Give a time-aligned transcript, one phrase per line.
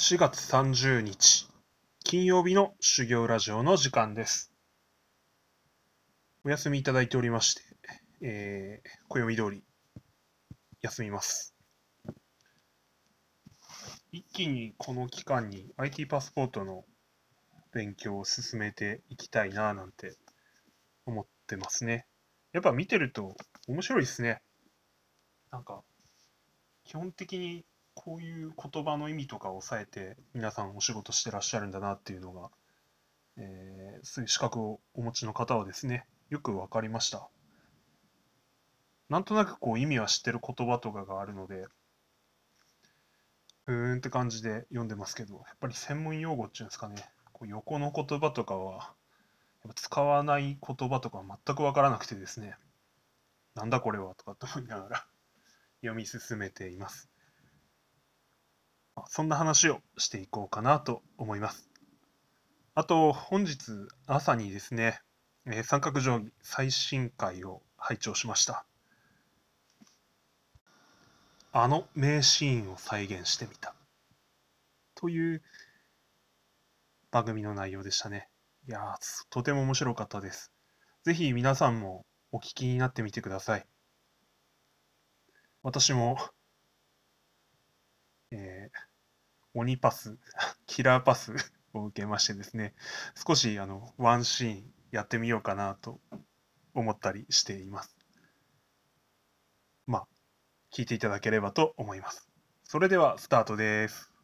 [0.00, 1.48] 4月30日、
[2.04, 4.52] 金曜日の修行ラジオの時間です。
[6.44, 7.62] お休みいただいておりまして、
[8.20, 9.64] えー、暦通り
[10.82, 11.52] 休みます。
[14.12, 16.84] 一気にこの期間に IT パスポートの
[17.72, 20.16] 勉強を進めていきたいななんて
[21.06, 22.06] 思ってますね。
[22.52, 23.34] やっぱ見てると
[23.66, 24.42] 面白いですね。
[25.50, 25.82] なんか、
[26.84, 27.64] 基本的に
[28.00, 32.48] こういう言葉の意味とかを抑えて皆さんお仕事してらっしゃるんだなっていうのが、
[33.36, 37.28] えーそういう資格をお持ちの方はですね、よくわかりました。
[39.08, 41.66] なんとなくこう意味は知ってる言葉とかがあるので、
[43.64, 48.94] ふーんって感じで読んでますけど、やっぱり専門用語っていうんですかね、こう横の言葉とかは、
[49.64, 52.54] やっぱ使わない言葉とか全くわからなくてですね、
[53.56, 55.06] なんだこれはとかって思いながら
[55.80, 57.10] 読み進めています。
[59.08, 61.68] そんな話をしていこうかなと思います。
[62.74, 63.72] あと、本日
[64.06, 65.00] 朝にですね、
[65.46, 68.64] えー三角定規最新回を拝聴しました。
[71.52, 73.74] あの名シーンを再現してみた。
[74.94, 75.42] という
[77.10, 78.28] 番組の内容でしたね。
[78.68, 78.96] いや、
[79.30, 80.52] とても面白かったです。
[81.04, 83.66] ぜひ皆さんもお聞きになってみてください。
[85.62, 86.18] 私も、
[88.30, 88.87] えー
[89.54, 90.18] 鬼パス、
[90.66, 91.34] キラーパス
[91.72, 92.74] を受けましてですね、
[93.14, 96.00] 少しあのワンシーンやってみようかなと
[96.74, 97.96] 思ったりしています。
[99.86, 100.08] まあ、
[100.72, 102.28] 聞いていただければと思います。
[102.62, 104.17] それではスタートです。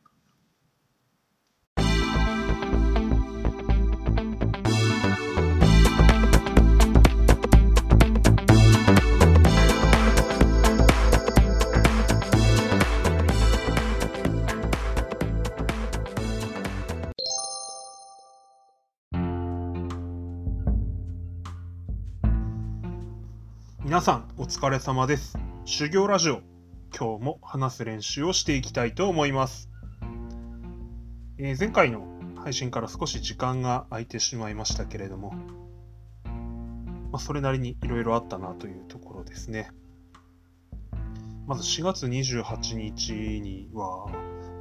[23.94, 25.38] 皆さんお疲れ様です。
[25.64, 26.40] 修行ラジオ、
[26.98, 29.70] 今日も話す練習をしていきたいと思います。
[31.38, 32.04] えー前回の
[32.34, 35.34] 配信から少し時間が空いてしまいましたけれども、
[36.24, 36.30] ま
[37.12, 39.70] あ、それなりにいろいろあったなというところですね。
[41.46, 44.08] まず4月28日には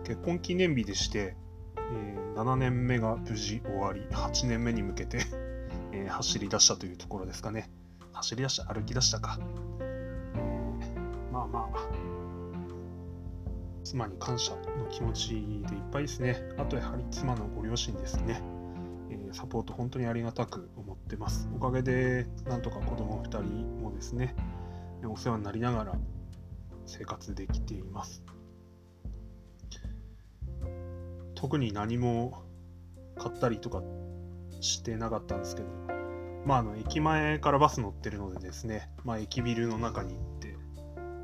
[0.03, 1.35] 結婚記念日でして、
[1.75, 5.25] えー7年目が無事終わり、8年目に向けて、
[5.91, 7.71] え走り出したというところですかね。
[8.13, 9.39] 走り出した、歩き出したか。
[11.31, 12.13] まあまあ、
[13.83, 15.35] 妻に感謝の気持ちで
[15.75, 16.37] いっぱいですね。
[16.57, 18.41] あとやはり妻のご両親ですね。
[19.09, 21.49] えーサポート本当にありがたく思ってます。
[21.55, 24.35] おかげで、なんとか子供2人もですね、
[25.05, 25.95] お世話になりながら
[26.85, 28.23] 生活できています。
[31.35, 32.43] 特に何も
[33.17, 33.81] 買ったりとか
[34.61, 35.67] してなかったんですけど、
[36.45, 40.57] まあ、あの駅前からバス乗ってるのでですね、まあ、駅ビルの中に行って、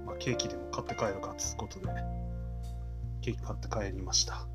[0.05, 1.87] まあ、ケーキでも買って帰るかということで、
[3.21, 4.47] ケーキ買って帰りました。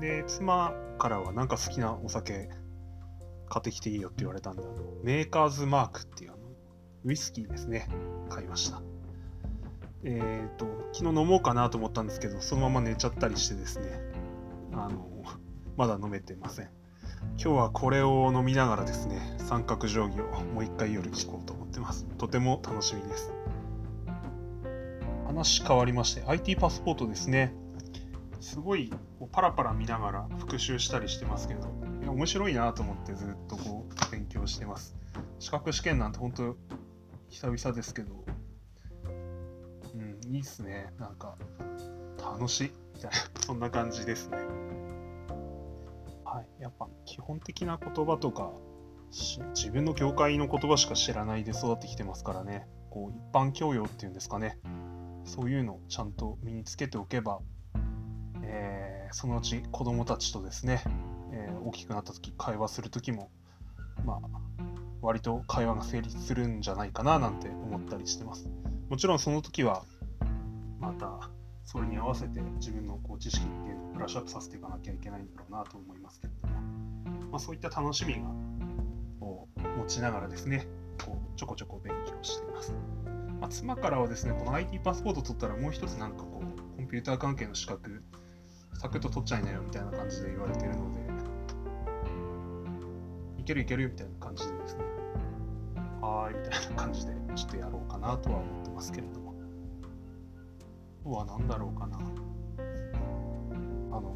[0.00, 2.50] で、妻からはなんか好きなお酒
[3.48, 4.72] 買ってきていいよって言われたんで、あの
[5.02, 6.38] メーカーズマークっていうあの
[7.04, 7.88] ウイスキーですね、
[8.28, 8.82] 買いました。
[10.04, 13.90] えっ、と、昨日飲もうかなと思ったんですけど、そのまま寝ちゃったりしてですね、
[14.72, 15.08] あの、
[15.76, 16.70] まだ飲めてません。
[17.38, 22.06] 今日はこれを飲みながらですね、三角定規をもう一回夜聞こうと思ってます。
[22.18, 23.32] とても楽しみです。
[25.26, 27.52] 話変わりまして、IT パスポートですね。
[28.40, 31.68] すごいこうパラパラ見ながら復習したりしてますけど、
[32.00, 34.96] いや面白いなと思ってずっとこう勉強してます。
[35.38, 36.56] 資格試験なんて本当
[37.28, 38.24] 久々ですけど、
[39.94, 39.98] う
[40.28, 40.92] ん、いいっすね。
[40.98, 41.36] なんか
[42.18, 44.38] 楽しいみたいな、そんな感じですね。
[46.36, 48.52] はい、やっぱ基本的な言葉とか
[49.10, 52.66] 自分の業界の言葉しか知らないで育ってきてますからね。
[52.90, 54.58] こう一般教養っていうんですかね。
[55.24, 57.40] そういうのをちゃんと身につけておけば、
[58.42, 60.82] えーそのうち子供たちとですね、
[61.32, 63.30] えー大きくなった時会話する時も
[64.04, 64.28] まあ
[65.00, 68.50] 割と会話が成立するんじゃないかななんて思ったりしてます。
[68.90, 69.84] もちろんその時は
[70.80, 71.30] また
[71.66, 76.54] それに合わせて自分のこう知識っていうのをブラッシュアップさせていかなきゃいけないんだろうなと思いますけれども、
[77.32, 78.20] まあ、そういった楽しみが
[79.20, 80.68] を持ちながらですね
[81.04, 82.72] こうちょこちょこ勉強しています、
[83.40, 88.04] まあ、妻からはですねこの IT パスポート取ったらもう一つなんかこうコンピューター関係の資格
[88.74, 91.00] サクッと取っちゃいなよみたいな感じで言われてるので
[93.38, 94.84] いけるいけるみたいな感じでですね
[96.00, 99.25] はーいみたいな感じでちょっとやろうかなとは思ってますけれども。
[101.12, 101.96] は何だろうかな。
[101.96, 102.00] あ
[104.00, 104.12] の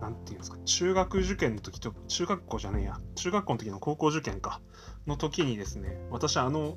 [0.00, 0.58] なんていうんですか。
[0.64, 3.00] 中学受験の時と中学校じゃねえや。
[3.14, 4.60] 中学校の時の高校受験か。
[5.06, 6.76] の時にですね私あの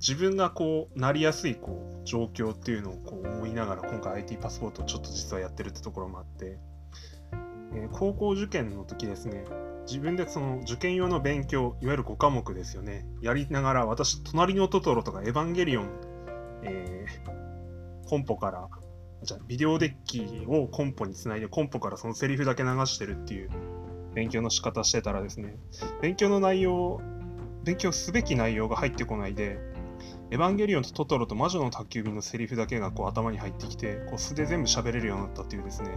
[0.00, 6.58] 自分がこうなりやすいこう状況っていうのをこう思いながら今回 IT パスポートをちょっと実はやってるってところもあって、
[7.74, 9.44] えー、高校受験の時ですね
[9.86, 13.06] 自分でその受験用の勉強いわゆる5科目ですよね。
[13.22, 15.88] やりながら私隣のトトロとかエヴァンゲリオン、
[16.62, 17.47] えー、
[18.08, 18.68] コンポから
[19.22, 23.50] じゃビデオデッキをコンポにつないでコンポからそのセリフだけ流してるっていう
[24.14, 25.56] 勉強の仕方してたらですね
[26.00, 27.00] 勉強の内容
[27.64, 29.58] 勉強すべき内容が入ってこないで
[30.30, 35.96] エヴァンゲリオンとトトロと魔女の宅急便のセリフだけがこう頭に入ってきてこう素で全部喋れるようになったっていうですね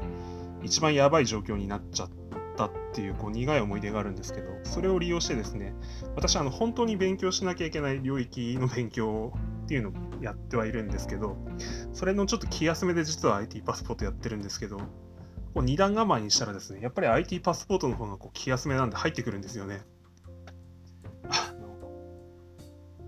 [0.63, 2.09] 一番やばい状況になっちゃっ
[2.57, 5.73] たっていうこう苦い思い出があるんですけどそれを利用してですね
[6.15, 9.33] 私あの本当に勉強しなきゃいけない領域の勉強
[9.63, 11.37] っていうのをやってはいるんですけど
[11.93, 14.85] それのちょっと気休めで実は IT パスポートやってるんですけどこ
[15.55, 19.81] う2段構えにしたらですねやっぱり IT パスポートの方がこう気休めなんで入ってくるんですよね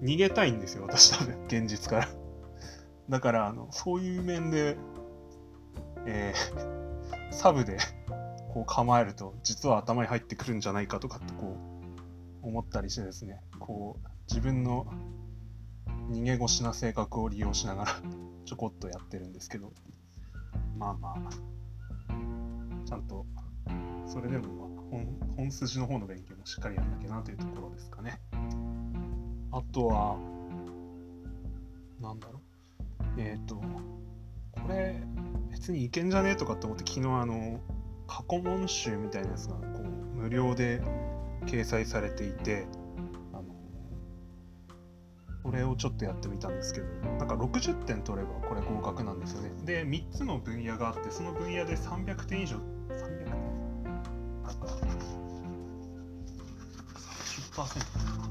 [0.03, 2.07] 逃げたいんですよ、私多分、現実から。
[3.09, 4.77] だから、あの、そういう面で、
[6.05, 7.77] えー、サブで
[8.53, 11.55] こう構えると、実は頭に入ってくるんじゃないかとかってこ
[12.43, 14.87] う、思ったりしてですね、こう、自分の
[16.09, 17.91] 逃げ腰な性格を利用しながら
[18.45, 19.71] ちょこっとやってるんですけど、
[20.77, 21.29] まあまあ、
[22.85, 23.25] ちゃんと、
[24.05, 28.19] それでもまあ本、本筋の方の勉強もしっかりやんなきゃなというところですかね。
[29.51, 30.17] あとは、
[31.99, 32.41] なんだろう。
[33.17, 35.01] えっ、ー、と、これ、
[35.51, 37.59] 別にいけんじゃねえとかって思って、昨日あの、
[38.07, 39.83] 過去問集みたいなやつがこう
[40.17, 40.81] 無料で
[41.45, 42.67] 掲載されていて、
[45.43, 46.87] これをちょっとやってみたんですけど、
[47.19, 49.51] なんか60点取ればこれ合格なんですよね。
[49.65, 53.33] で、3つの分野があって、その分野で300点以上、300点
[54.45, 54.67] あった。
[57.61, 58.23] 30%。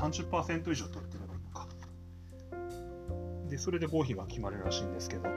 [0.00, 1.68] 30%以上取ってればいいのか。
[3.48, 5.28] で、それで合否が決まるらしいんですけど、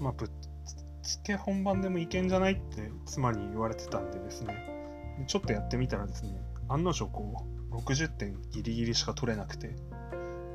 [0.00, 0.29] まあ、ぶ
[1.36, 9.74] 本番でもいけんじゃないって妻に言われてたんでですね、ちょっとやってみたらですね、案の定こう、60点ギリギリしか取れなくて、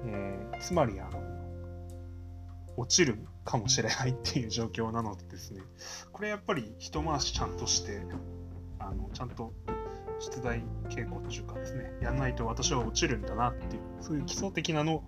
[0.05, 1.21] えー、つまりあの、
[2.77, 5.61] 落ちるかもしれないっていう状況なのでですね、
[6.11, 8.01] これやっぱり一回しちゃんとして、
[8.79, 9.53] あのちゃんと
[10.19, 15.03] 出題傾向というかですね、やんないと私は落ちるんだなっていう、そういう基礎的なの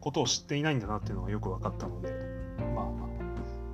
[0.00, 2.37] ことを知っていないんだなっていうのがよく分かったので、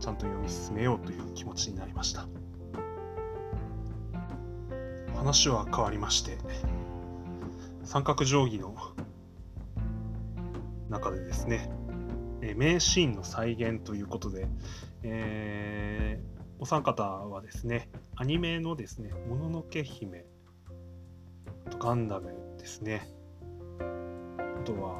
[0.04, 2.26] ちゃんと読み進めようという気持ちになりました。
[5.14, 6.36] 話は変わりまして、
[7.84, 8.74] 三角定規の
[10.90, 11.70] 中でですね、
[12.54, 14.46] 名シーンの再現ということで、
[15.02, 20.26] えー、お三方はですね、アニメのですね、もののけ姫
[21.70, 23.08] とガンダムですね。
[23.80, 24.98] あとは、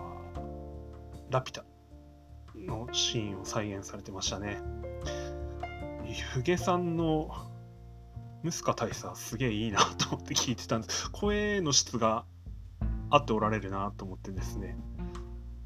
[1.28, 1.66] ラピュタ
[2.56, 4.62] のシーンを再現されてましたね。
[6.06, 7.30] 湯気さんの
[8.42, 11.10] ムスカ大佐すげえいいなと思って聞いてたんです。
[11.10, 12.26] 声の質が
[13.10, 14.76] あっておられるなと思ってですね、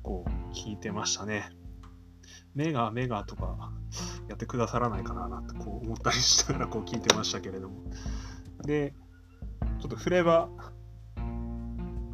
[0.02, 1.50] こう聞いてましたね。
[2.54, 3.72] 目が目がとか
[4.28, 7.90] やってくださらないかななんてこう思ったりしながらこう聞いてましたけれども。
[8.64, 8.94] で、
[9.80, 10.48] ちょっと触れば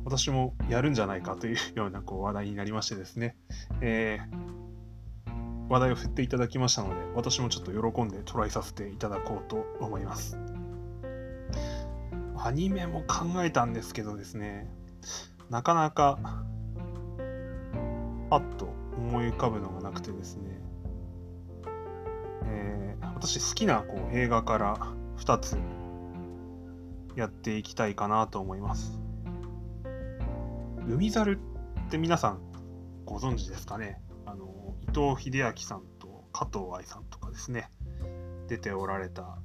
[0.04, 3.36] 私もやるんじゃないかというようなこう話題になりましてですね、
[3.80, 4.63] えー、
[5.68, 10.38] 話題を振っていただきましたので、私もちょっと喜んでトライさせていただこうと思います。
[12.36, 14.68] アニメも考えたんですけどですね、
[15.48, 16.18] なかなか
[18.28, 18.68] パッと
[18.98, 20.60] 思い浮かぶのがなくてですね、
[22.44, 24.76] えー、私好きなこう映画から
[25.18, 25.56] 2つ
[27.16, 28.98] やっていきたいかなと思います。
[30.86, 31.38] 海猿
[31.86, 32.40] って皆さん
[33.06, 34.02] ご存知ですかね？
[34.26, 34.63] あの
[34.94, 37.68] 藤英明さんと加藤愛さんとかですね
[38.48, 39.38] 出ておられた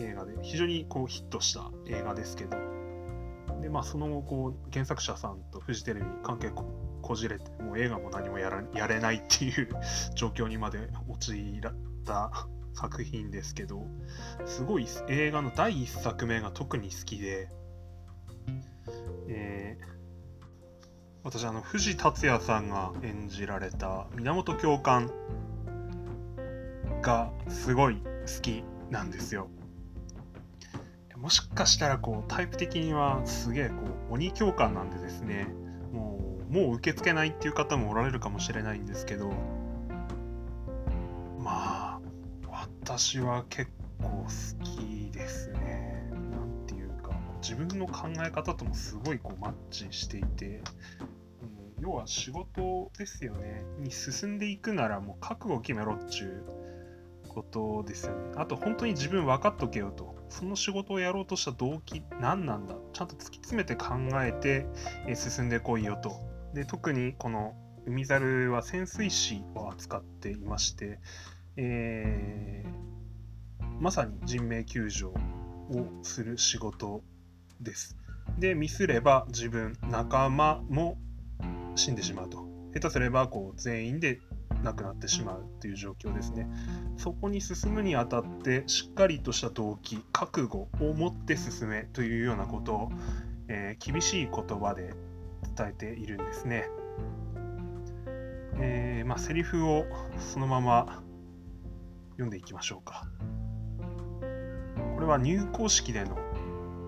[0.00, 2.56] 映画で非常にこうヒットした映画ですけど
[3.60, 9.68] でまあその後こう原作者さんとフジテレビ関係こじれてもう映画も何もやらやれないっていう
[10.14, 13.86] 状況にまで陥った作品ですけど
[14.46, 17.50] すごい映画の第1作目が特に好きで、
[19.28, 19.97] えー
[21.28, 25.10] 私あの藤達也さんが演じられた源教官
[27.02, 29.50] がすごい好きなんですよ。
[31.18, 33.74] もしかしたらこうタイプ的にはすげえこ
[34.10, 35.48] う鬼教官なんでですね
[35.92, 39.30] もうもう受け付けないっていう方もおられるかもしれないんですけど
[41.38, 42.00] まあ
[42.50, 43.70] 私は結
[44.00, 46.10] 構好きですね。
[46.30, 47.10] なんていうか
[47.42, 50.62] 自分の考え方ともすごいこうマッチしていて、
[51.80, 53.64] 要は仕事ですよね。
[53.78, 58.32] に進んでいくならもう覚悟決めろっちゅうことですよね。
[58.36, 60.16] あと本当に自分分かっとけよと。
[60.30, 62.74] その仕事をやろうとした動機何なんだ。
[62.92, 64.66] ちゃんと突き詰めて考えて、
[65.06, 66.12] え進んでこいよと。
[66.54, 67.54] で特にこの
[67.86, 70.98] 海猿は潜水士を扱っていまして、
[71.56, 75.12] えー、まさに人命救助を
[76.02, 77.02] する仕事
[77.60, 77.96] です。
[78.38, 80.98] で、ミスれば自分、仲間も
[81.78, 82.46] 死んでしまうと。
[82.74, 84.20] 下手すればこう全員で
[84.62, 86.48] 亡くなってしまうという状況ですね。
[86.96, 92.92] そこに進むにあたってしっかりとした動機、覚悟を持って進めというようなことを、
[93.48, 94.94] えー、厳しい言葉で
[95.56, 96.68] 伝えているんですね。
[98.60, 99.86] えー、まあ、セリフを
[100.18, 101.02] そのまま
[102.12, 103.06] 読んでいきましょうか。
[104.94, 106.18] これは入校式での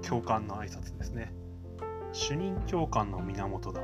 [0.03, 1.33] 教官の挨拶ですね。
[2.13, 3.83] 主任教官の源だ。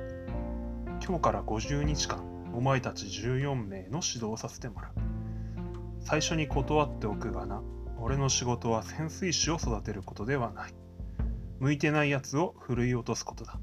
[1.09, 4.93] 今日から50日間、お前たち14名の指導をさせてもらう。
[6.01, 7.63] 最初に断っておくがな、
[8.01, 10.75] 俺の仕事は潜水士を育てることではない。
[11.61, 13.61] 向いてないやつをふるい落とすことだ。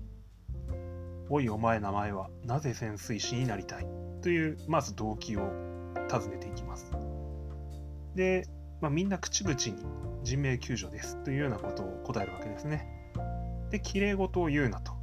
[1.29, 3.88] おいお前名前はなぜ潜水士になりたい？
[4.21, 5.51] というまず動機を
[6.07, 6.93] 尋ねていきます。
[8.15, 8.47] で、
[8.79, 9.85] まあ、みんな口々に
[10.23, 12.88] 人命救助ですというようなことを答えるわけですね。
[13.69, 14.93] で、きれい事を言うなと。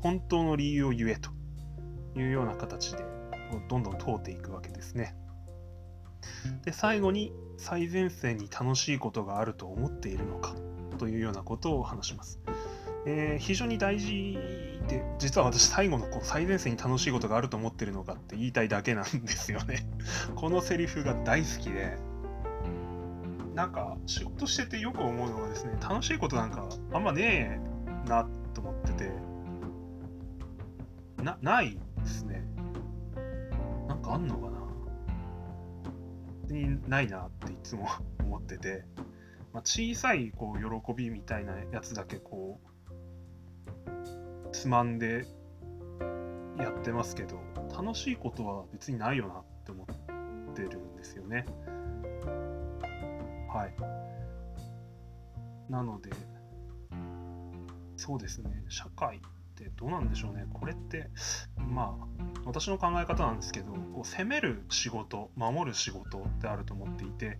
[0.00, 1.30] 本当の理由を言えと
[2.16, 3.04] いうような形で
[3.68, 5.14] どんどん通っていくわけですね。
[6.64, 10.54] で、最後に最前線に楽しいことがあると思っているのか
[10.98, 12.40] というようなことを話します。
[13.06, 14.36] えー、非常に大事
[14.88, 19.86] で、実は私最後のこの最前線に楽しいことがあると思ってるのかって言いたいだけなんですよね。
[20.34, 21.96] このセリフが大好きで、
[23.54, 27.60] なんか仕事しててよく思うのがですね、楽しいことなんかあんまね
[28.06, 29.12] えなと思ってて、
[31.22, 32.42] な、ないですね。
[33.88, 34.58] なんかあんのかな？
[36.42, 37.88] 別にないなっていつも
[38.22, 38.84] 思ってて、
[39.52, 45.26] まあ、小さいこう喜びみたいなやつだけこうつまんで
[46.56, 47.40] やってますけど
[47.76, 51.44] 楽しいことは別にないよなって思ってるんですよね。
[53.48, 53.76] はい。
[55.70, 56.10] なので
[57.96, 58.64] そうですね。
[58.68, 59.20] 社会
[59.62, 60.46] ってどうなんでしょうね。
[60.52, 61.08] これって
[61.56, 62.06] まあ
[62.44, 67.38] 私の考え方なんですけどこう攻める仕事守る仕事ってあると思っていて、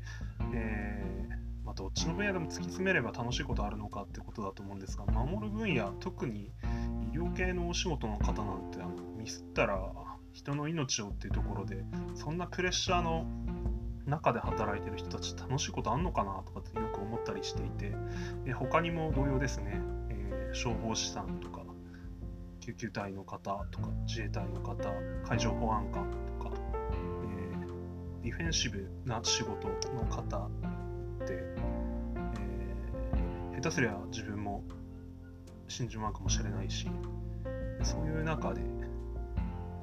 [0.55, 6.53] えーまあ、どっちの分野でも突き詰めれば楽しいことあるのかってことだと思うんですが守る分野特に
[7.13, 9.93] 医療系のお仕事の方なんてあのミスったら
[10.33, 13.27] 人の命をっていうところでそんなプレッシャーの
[14.07, 17.93] 中で働いてる人たち楽しいことあんのかなとかってよく思ったりしていて
[18.47, 19.81] え他にも同様ですね、
[20.11, 21.66] え、消防士さんとか
[22.67, 24.75] 救急隊の方とか自衛隊の方
[25.25, 26.51] 海上保安官とか、
[26.91, 30.51] えー、ディフェンシブな仕事の方っ
[31.21, 34.65] て、えー、下手すりゃ自分も
[35.69, 36.89] 死んじまうかもしれないし
[37.85, 38.61] そういう中で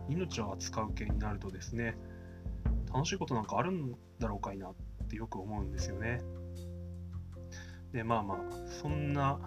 [0.09, 1.95] 命を扱う系になるとですね
[2.93, 4.75] 楽しいことなんかあるんだろうかいなっ
[5.07, 6.19] てよく思うんですよね。
[7.93, 8.37] でまあまあ
[8.81, 9.39] そんな、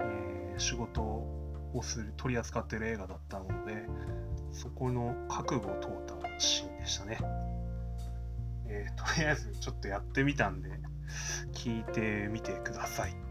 [0.00, 1.37] えー、仕事
[1.78, 3.86] をする取り扱ってる映画だったので
[4.52, 7.18] そこの覚悟を問うたシーンでしたね、
[8.66, 10.70] えー、とりあえずちょっとやってみたんで
[11.52, 13.28] 聞いてみてください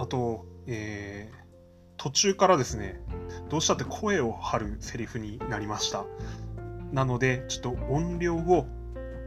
[0.00, 1.36] あと、えー、
[1.98, 3.00] 途中からですね、
[3.50, 6.06] どうしたって声を張るセリフになりました。
[6.92, 8.66] なので、ちょっと音量を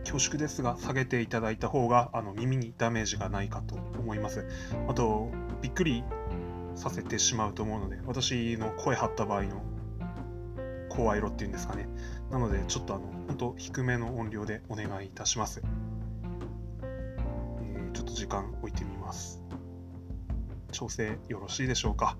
[0.03, 4.47] 恐縮ですが下げていただいた方があの耳にダメージがないかと思います。
[4.88, 5.29] あと、
[5.63, 6.03] びっくり
[6.75, 9.63] させてしまうと思うので、私の声張った場合の
[10.89, 11.88] 声色っていうんですかね。
[12.29, 15.63] なので、ちょっとあの、本当低めの音量でお願いいたします。
[16.84, 19.41] えー、ちょっと時間置いてみます。
[20.74, 22.17] 調整よろしいでしょうか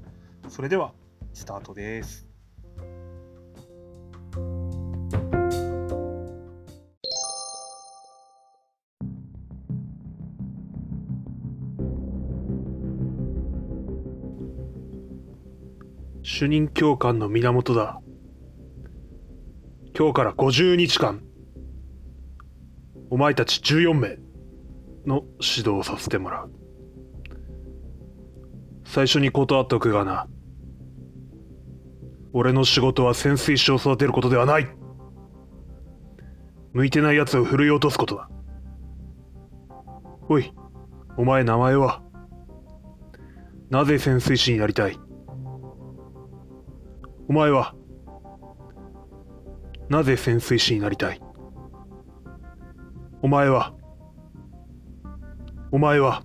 [0.48, 0.94] それでは
[1.34, 2.33] スタートです
[16.36, 18.02] 主任教官の源だ
[19.96, 21.22] 今日から50日間
[23.12, 24.18] お前たち14名
[25.06, 26.52] の指導をさせてもらう。
[28.84, 30.28] 最初に断っとくがな。
[32.34, 34.68] 俺の仕事は潜水士を育てることではない
[36.74, 38.28] 向いてない奴を振るい落とすことだ。
[40.28, 40.52] おい、
[41.16, 42.02] お前名前は？
[43.70, 44.98] なぜ潜水士になりたい？
[47.34, 47.74] お前は
[49.90, 51.20] なぜ潜水士になりたい？
[53.24, 53.74] お前は
[55.72, 56.22] お前は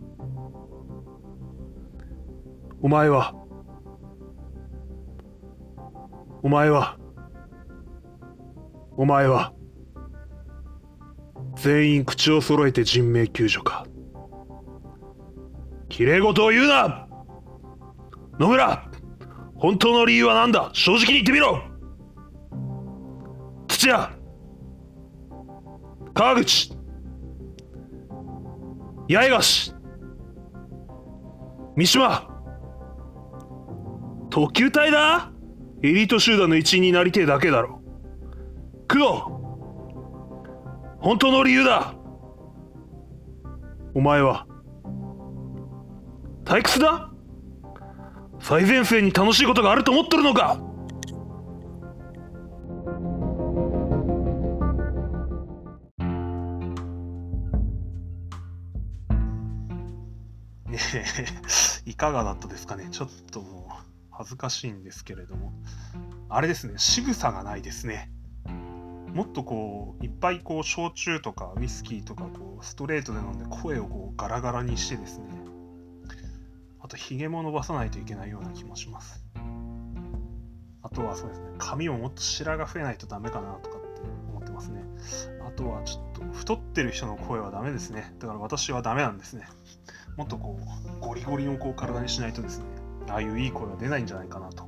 [2.82, 3.34] お前は
[6.42, 6.98] お前は
[8.98, 9.54] お前は
[11.56, 13.86] 全員口を揃えて人命救助か。
[15.88, 17.08] きれい事を言うな！
[18.38, 18.87] 野村！
[19.58, 20.70] 本当の理由は何だ？
[20.72, 21.60] 正直に言ってみろ。
[23.66, 24.10] 土屋。
[26.14, 26.76] 川口。
[29.08, 29.74] 八重樫。
[31.76, 32.28] 三島。
[34.30, 35.32] 特急隊だ。
[35.82, 37.80] エリート集団の一員になりてえだけだろ。
[38.88, 39.04] 工藤。
[41.00, 41.94] 本当の理由だ。
[43.94, 44.46] お前は。
[46.44, 47.07] 退屈だ。
[48.40, 50.58] 最前線に楽しいことがあると思っとるのか？
[61.86, 62.88] いかがだったですかね？
[62.90, 63.72] ちょっともう
[64.10, 65.52] 恥ずかしいんですけれども。
[66.30, 68.10] あれですね仕草がないですね。
[69.14, 75.24] もっとこういっぱいこう焼酎とかウイスキーとかこうストレートで飲んで声をこうガラガラにしてですね
[76.88, 79.22] あとひげも伸ばさないといけないような気もします。
[80.82, 84.82] あとはそうですね髪ももっと白が増えないとダメかなとかって思ってますね。
[85.46, 88.14] あとはちょっと太ってる人の声はダメですね。
[88.20, 89.46] だから私はダメなんですね。
[90.16, 92.64] もっとこうゴリゴリのこう体にしないとですね。
[93.10, 94.66] ああいういい声は出ないんじゃないかなと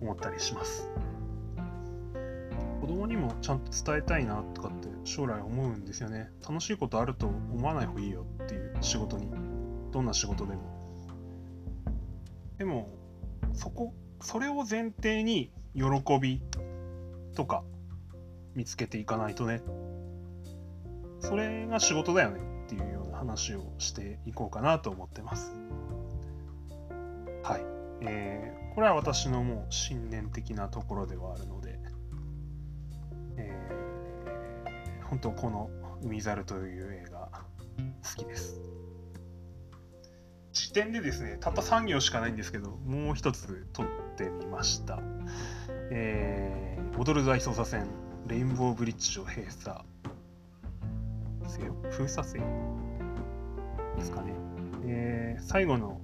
[0.00, 0.88] 思ったりします。
[2.80, 6.30] 子供にもちゃんと伝えたいなとかって将来思うんですよね。
[6.48, 9.28] 楽しいことあると思わない方がいいよっていう仕事に
[9.90, 10.73] どんな仕事でも
[12.58, 12.88] でも
[13.52, 15.82] そこそれを前提に喜
[16.20, 16.40] び
[17.34, 17.64] とか
[18.54, 19.60] 見つけていかないとね。
[21.20, 25.52] それが仕事だよねっていうような話をしていこうかなと思ってます。
[27.42, 27.62] はい、
[28.06, 31.78] えー、これは私のもう信念的なところではあるので。
[33.36, 35.70] えー、本当この
[36.02, 37.28] 「海猿」という映画
[38.02, 38.60] 好きです。
[40.74, 45.00] 点でですねたった3行しかないんですけどもう一つ撮ってみました
[45.90, 47.86] えー、踊る大捜査線
[48.26, 49.78] レインボーブリッジを閉鎖
[51.46, 52.44] せよ封鎖せよ
[53.96, 54.32] ですかね、
[54.86, 56.00] えー、最後の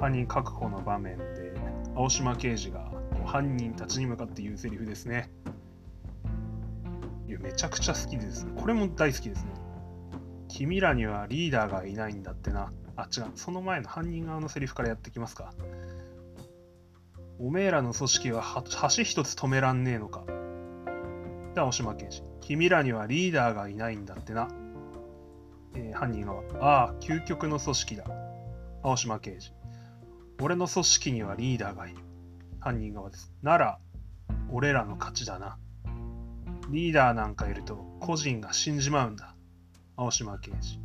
[0.00, 1.52] 犯人確保の場面で
[1.94, 2.90] 青島刑事が
[3.24, 5.30] 犯人たちに向かって言うセリフですね
[7.28, 8.46] いやめちゃくちゃ好きです。
[8.56, 9.50] これも大好きですね。
[10.48, 12.72] 君らにはリーダーがいないんだってな。
[12.98, 13.30] あ、違う。
[13.36, 15.54] その前の犯人側のセリフからやってきますか。
[17.38, 18.64] おめえらの組織は
[18.96, 20.24] 橋一つ止めらんねえのか。
[21.54, 22.24] で、青島刑事。
[22.40, 24.48] 君らにはリーダーがいないんだってな。
[25.74, 26.42] えー、犯人側。
[26.60, 28.04] ああ、究極の組織だ。
[28.82, 29.52] 青島刑事。
[30.40, 31.98] 俺の組織にはリーダーがいる。
[32.58, 33.32] 犯人側です。
[33.42, 33.78] なら、
[34.50, 35.56] 俺らの勝ちだな。
[36.70, 39.36] リーダーなんかいると個人が死んじまうんだ。
[39.96, 40.80] 青島刑事。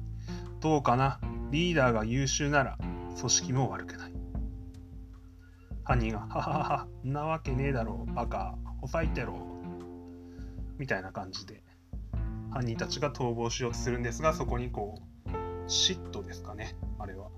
[0.59, 1.19] どうかな
[1.53, 2.79] リーダーが優秀なら
[3.15, 4.13] 組織も悪くない。
[5.83, 9.35] 犯人が、はははは、んなわけねえだろう、バカ、ほさいてろ。
[10.79, 11.61] みたいな感じで、
[12.49, 15.29] 犯人たちが逃亡しようとするんですが、そこにこう、
[15.67, 17.29] 嫉妬ですかね、あれは。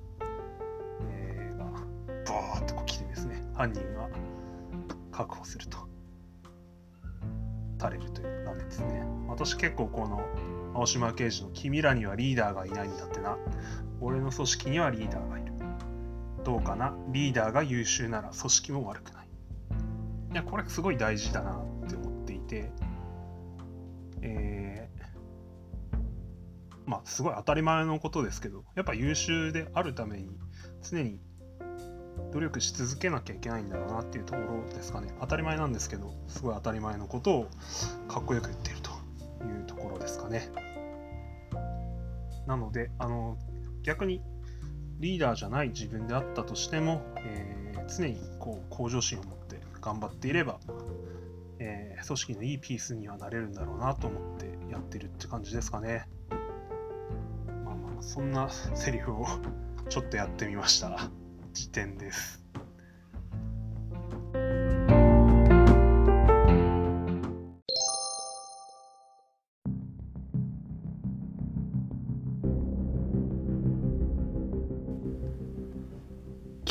[1.11, 4.07] えー、が、バーっとこう来てですね、犯人が
[5.11, 5.77] 確保すると。
[7.77, 9.03] されるという場面ですね。
[9.27, 10.21] 私結構この
[10.73, 13.37] 青島刑事の君らにはリーダーがいないんだってな。
[14.01, 15.53] 俺の組織にはリーダーがいる。
[16.43, 16.95] どうかな？
[17.09, 19.27] リーダーが優秀なら組織も悪くない。
[20.33, 22.71] いや、これすごい大事だなって思っていて、
[24.21, 25.97] えー、
[26.85, 30.37] まあすごい当たり前のことですけど、やっぱ優秀であるために
[30.87, 31.19] 常に
[32.31, 37.49] 努力し続けなきゃいけないんだろうなっていうところですかね当たり前なんですけどすごい当たり前のことを
[38.07, 38.91] かっこよく言ってると
[39.45, 40.49] いうところですかね
[42.47, 43.37] なのであの
[43.85, 44.23] 逆に
[44.99, 50.59] リーダーじゃない自分であったとしても、えー、常にこう向上心を持って頑張っていれば、
[51.59, 56.07] えー、組織のいいピースにはなれるんだろうなと思ってやってるって感じですかね。
[57.63, 59.27] まあまあそんなセリフを
[59.87, 61.11] ちょっとやってみました。
[61.53, 62.44] 時点です。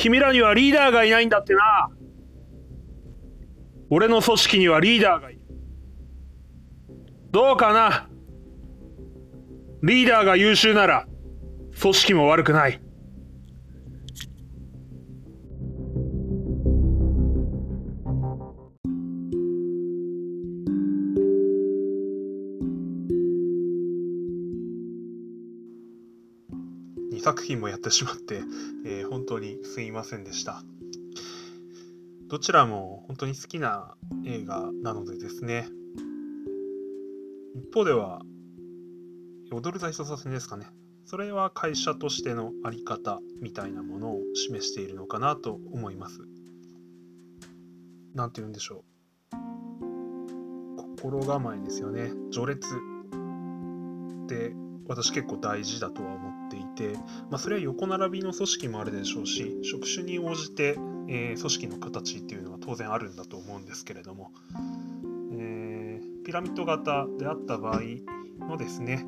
[0.05, 1.88] 君らにはリーダーがいないんだってな。
[3.88, 5.40] 俺の組織にはリーダーがいる。
[7.31, 8.11] どうかな。
[9.83, 11.07] リーダーが優秀なら
[11.81, 12.83] 組織も悪くない。
[27.85, 28.40] ってしまって、
[28.87, 30.62] えー、本当にすいませんでした。
[32.29, 33.94] どちらも本当に好きな
[34.25, 35.68] 映画なのでですね、
[37.55, 38.23] 一方では、
[39.53, 40.66] 踊る大捜査線ですかね。
[41.05, 46.20] それは会社としての在り方みたいなものを示しているのかなと思います。
[48.14, 48.83] なんて言うんでしょ
[49.33, 49.35] う。
[50.97, 52.11] 心構えですよね。
[52.33, 52.66] 序列
[54.25, 54.55] って
[54.88, 56.99] 私結構大事だとは思っっていて、
[57.31, 60.77] まあ、それは横並びの組織もあるでしょうし職種に応じて、
[61.09, 64.33] えー、組織の形っていうのは当然あるんだと思うんですけれども、
[65.33, 67.81] えー、ピラミッド型であった場合
[68.49, 69.07] のですね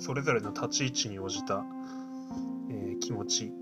[0.00, 1.64] それぞれの立ち位置に応じた、
[2.70, 3.52] えー、気持ち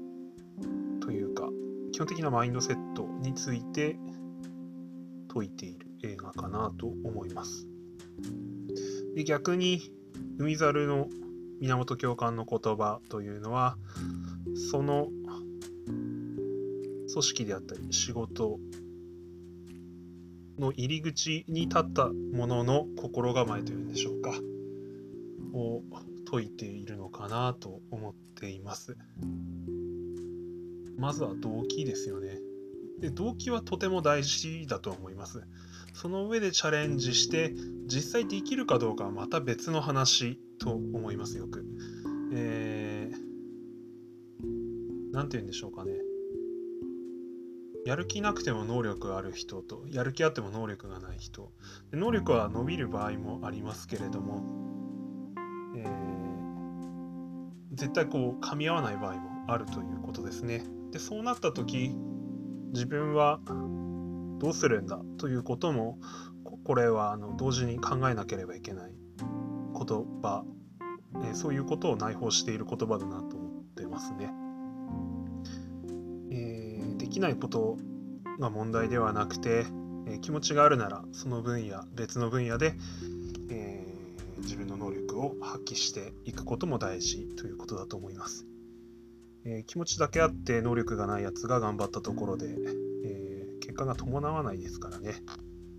[1.00, 1.48] というか
[1.92, 3.96] 基本的なマインドセットについて
[5.28, 7.66] 説いている映画かなと思います。
[9.14, 9.80] で逆に
[10.38, 11.08] 海猿の
[11.60, 13.76] 源教官の言葉というのは
[14.70, 15.08] その
[15.86, 18.58] 組織であったり仕事
[20.58, 24.32] の入り口に立ったものの心構えというんでしょうか
[25.52, 25.82] を
[26.26, 28.96] 説いているのかなと思っています。
[30.98, 32.38] まずは動機ですよね。
[33.00, 35.42] で動機はとても大事だと思います。
[35.94, 37.54] その上でチャレンジして
[37.86, 41.64] 実際できるかどうかはまた別の話と思いますよく。
[42.32, 45.92] えー、なんて言うんでしょうかね。
[47.88, 51.50] やる気なくても能力ある人とやる気あっても能力がない人
[51.90, 54.44] で能力は伸びる場合もありますけれども、
[55.74, 55.88] えー、
[57.72, 61.96] 絶対こう噛み合わない場合もあるということですねでそうなった時
[62.74, 63.40] 自分は
[64.38, 65.98] どうするんだということも
[66.64, 68.92] これはあの同時に考えなければいけない
[69.78, 70.44] 言葉、
[71.24, 74.30] えそういうことを内包している言葉だなと思ってますね。
[76.30, 77.78] えー、できないこと
[78.38, 79.66] が問題ではなくて、
[80.06, 82.74] え気持ちがあるならその分野別の分野で、
[83.50, 88.46] えー、自分の能力を発揮していくことも大事ということだと思います。
[89.44, 92.48] えー、気持ちだけあって能力がないやつが頑張ったところで、
[93.04, 95.22] えー、結果が伴わないですからね。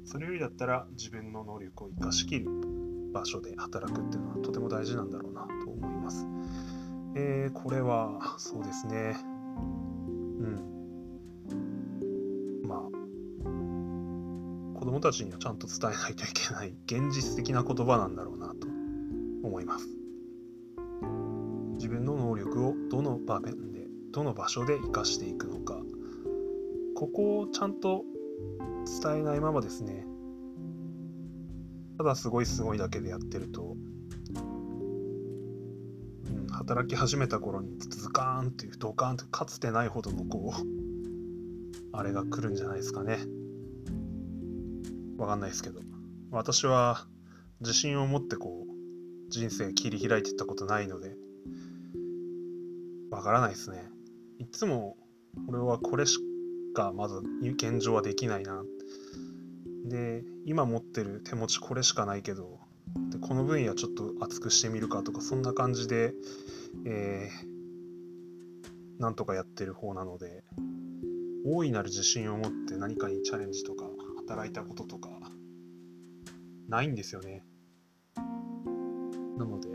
[0.05, 2.49] それよりだったら自分の能力を生かしきる
[3.11, 6.27] 場所で働くっていうのはとても大事なんだろうなと思います。
[7.15, 9.17] えー、これはそうですね。
[10.39, 10.59] うん。
[12.67, 12.79] まあ、
[14.77, 18.67] 子供たちにはちゃんと伝えないといけない現実的な言葉なんだろうなと
[19.43, 19.87] 思います。
[21.75, 25.81] 自分の能力をどの場面で、どの場所で生かしていくのか、
[26.95, 28.03] ここをちゃんと
[29.01, 30.05] 伝えないままですね、
[31.99, 33.75] ただすごいすごいだけでやってると、
[36.29, 40.61] うん、働き始めた頃にズカーンっていうドカーンってかつてないほどのこう
[41.91, 43.17] あれが来るんじゃないですかね。
[45.17, 45.81] わかんないですけど。
[46.31, 47.05] 私は
[47.59, 51.17] 自信を持ってこう人生切り開いていったことないので
[53.11, 53.91] わからないですね。
[54.37, 54.95] いつも
[55.49, 56.17] 俺はこれし
[56.73, 58.61] かまず現状はできないな。
[58.61, 58.78] って
[59.85, 62.59] で今持ってる手持ちこれしかないけど
[63.11, 66.13] でこの分野ちょっと厚くしてみるかとかそんな感じで、
[66.85, 70.43] えー、なんとかやってる方なので
[71.45, 73.85] 大いなる自信を持って何かにチャレンジとか
[74.27, 75.09] 働いたこととか
[76.67, 77.43] ないんですよね。
[79.37, 79.69] なので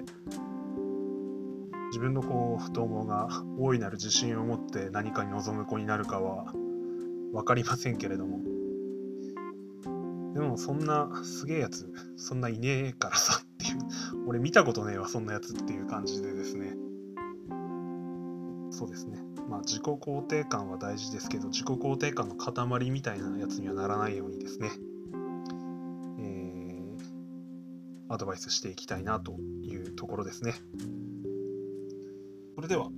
[1.89, 6.53] 自分のこう太ももが大いなる自信を持って何かに臨む子になるかは
[7.33, 8.54] 分かりませんけれども
[10.35, 13.79] でもそんなすげえやつそんないねえからさっていう。
[14.27, 16.77] 俺見たことねえわそんなやつっていう感じでですね。
[18.71, 19.23] そうですね。
[19.49, 24.71] まあ自己肯定感は大事ですけど自己肯定感の塊みたいなやつにはならないようにですね。
[26.19, 30.55] えー、アドバイスしていきたいなというところですね。
[32.57, 32.91] それでは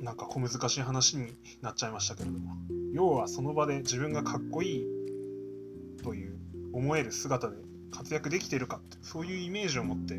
[0.00, 1.28] なんか小難しい話に
[1.60, 2.56] なっちゃいましたけれども。
[2.92, 4.91] 要はその場で自分がかっこいい
[6.02, 6.38] という
[6.72, 7.56] 思える姿で
[7.90, 10.14] 活躍できてるかってそういうイメージを持って、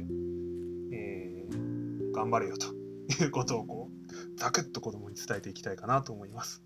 [0.91, 2.67] えー、頑張れよと
[3.23, 6.61] いうことをこうザクッと子供に伝えていきたいかなと思います。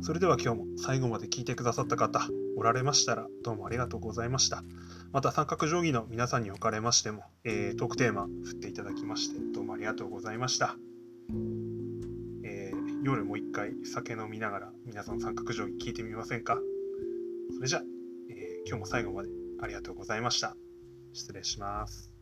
[0.00, 4.64] それでは今日も最後まで聞いてくださった方おられましたらどうもありがとうございました。
[5.12, 10.76] また三角定規の皆さんにおかれましても、えー、トークテーマ振っていただきましてどうもありがとうございました。
[12.42, 12.72] え、
[13.04, 16.60] 夜もう一回酒飲みながら皆さん三角定規聞いてみませんか？
[17.54, 17.82] それじゃあ、
[18.66, 19.28] 今日も最後まで
[19.60, 20.56] ありがとうございました。
[21.12, 22.15] 失礼します。